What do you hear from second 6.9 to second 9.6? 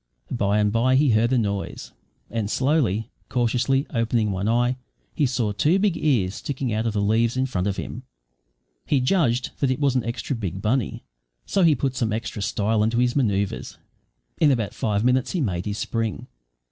the leaves in front of him. He judged